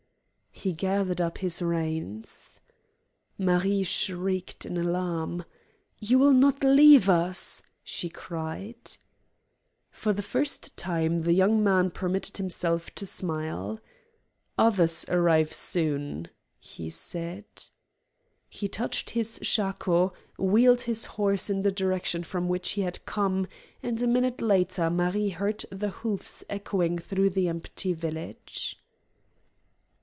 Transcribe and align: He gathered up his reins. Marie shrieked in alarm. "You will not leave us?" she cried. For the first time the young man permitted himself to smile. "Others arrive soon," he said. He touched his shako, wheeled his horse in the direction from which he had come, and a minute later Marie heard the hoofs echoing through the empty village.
He 0.53 0.73
gathered 0.73 1.19
up 1.19 1.39
his 1.39 1.59
reins. 1.59 2.59
Marie 3.35 3.81
shrieked 3.81 4.63
in 4.63 4.77
alarm. 4.77 5.43
"You 5.99 6.19
will 6.19 6.33
not 6.33 6.63
leave 6.63 7.09
us?" 7.09 7.63
she 7.83 8.09
cried. 8.09 8.97
For 9.89 10.13
the 10.13 10.21
first 10.21 10.77
time 10.77 11.21
the 11.21 11.33
young 11.33 11.63
man 11.63 11.89
permitted 11.89 12.37
himself 12.37 12.93
to 12.95 13.07
smile. 13.07 13.79
"Others 14.55 15.05
arrive 15.09 15.51
soon," 15.51 16.27
he 16.59 16.91
said. 16.91 17.45
He 18.47 18.67
touched 18.67 19.11
his 19.11 19.39
shako, 19.41 20.13
wheeled 20.37 20.81
his 20.81 21.05
horse 21.17 21.49
in 21.49 21.63
the 21.63 21.71
direction 21.71 22.23
from 22.23 22.47
which 22.47 22.71
he 22.71 22.81
had 22.81 23.03
come, 23.07 23.47
and 23.81 23.99
a 23.99 24.05
minute 24.05 24.41
later 24.43 24.91
Marie 24.91 25.29
heard 25.29 25.65
the 25.71 25.89
hoofs 25.89 26.43
echoing 26.51 26.99
through 26.99 27.31
the 27.31 27.47
empty 27.47 27.93
village. 27.93 28.77